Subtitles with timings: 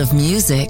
[0.00, 0.69] Of music.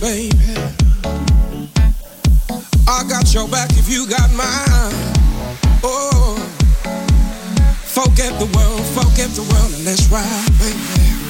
[0.00, 0.34] baby.
[2.88, 4.94] I got your back if you got mine.
[5.84, 6.36] Oh,
[7.84, 10.78] forget the world, forget the world, and let's ride, baby.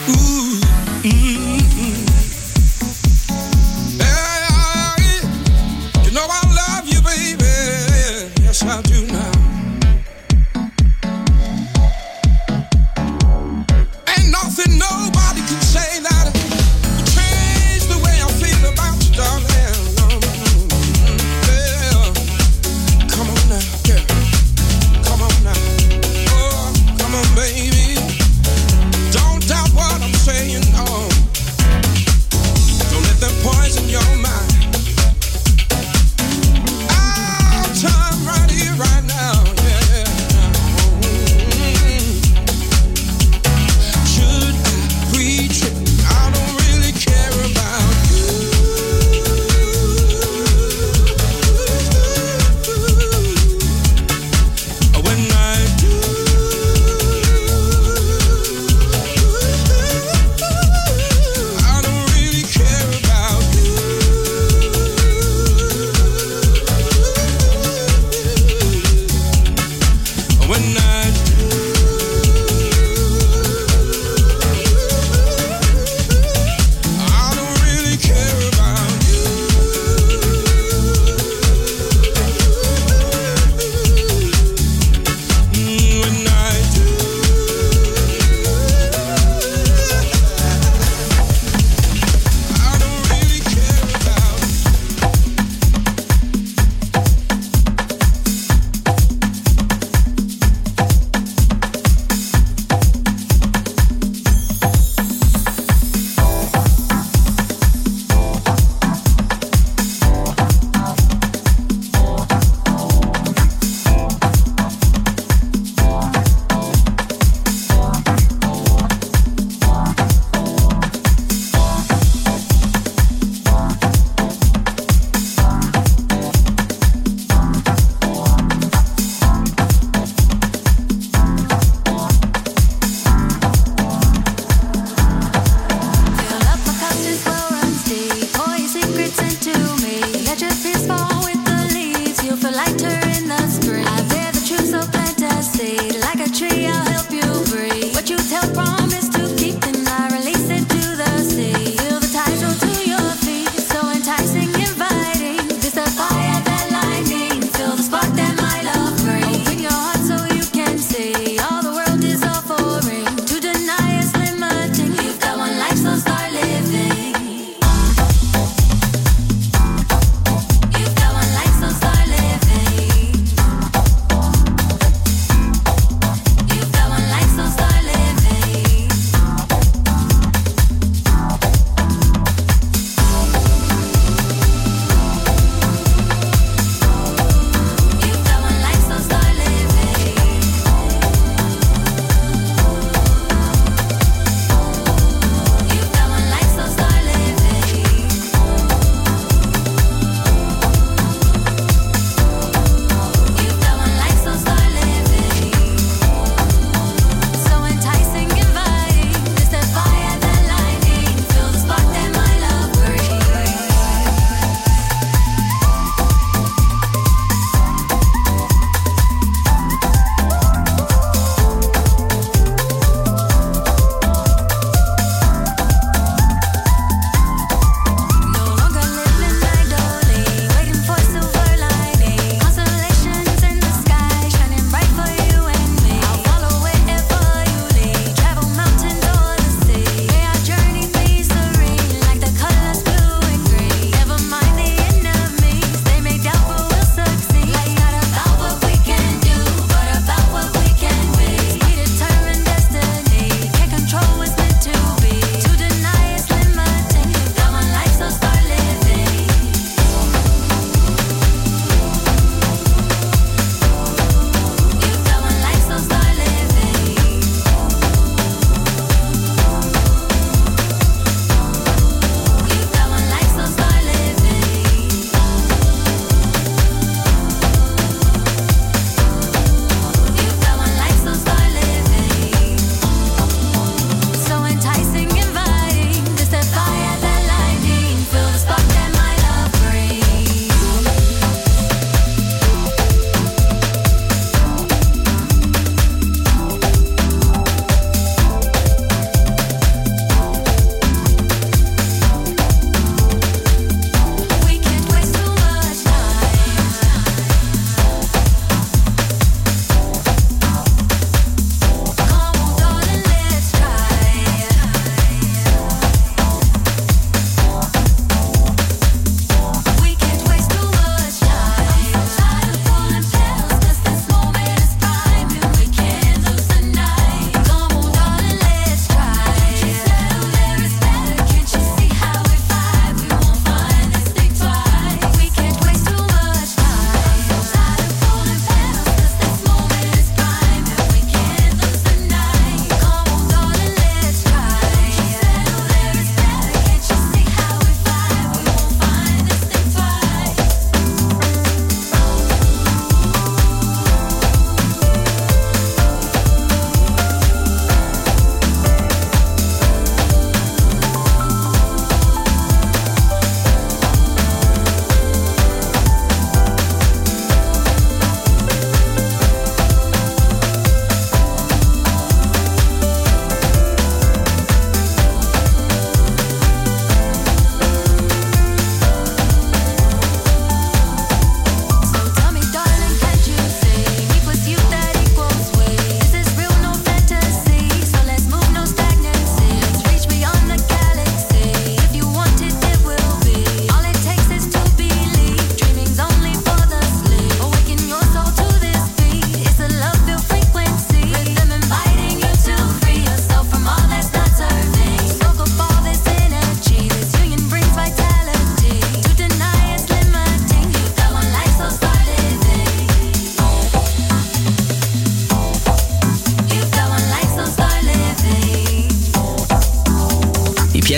[0.09, 0.61] Ooh,
[1.03, 2.00] mm-hmm.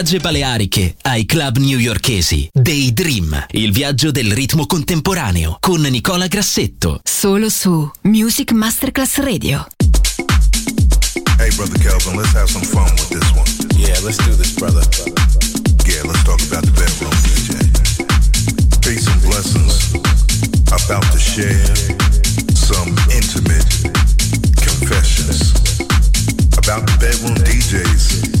[0.00, 2.48] Spiagge Baleariche ai club newyorkesi.
[2.50, 7.00] Daydream, il viaggio del ritmo contemporaneo con Nicola Grassetto.
[7.04, 9.66] Solo su Music Masterclass Radio.
[11.36, 13.44] Hey brother Kelvin, let's have some fun with this one.
[13.76, 14.82] Yeah, let's do this brother.
[15.84, 17.60] Yeah, let's talk about the bedroom DJ.
[18.80, 19.92] Peace and blessings.
[20.72, 21.60] About to share
[22.54, 23.68] some intimate
[24.64, 25.52] confessions
[26.56, 28.39] about the bedroom DJs.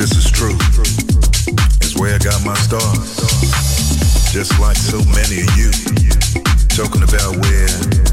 [0.00, 0.56] this is true,
[1.82, 2.96] It's where I got my start.
[4.32, 5.70] Just like so many of you,
[6.72, 8.09] talking about where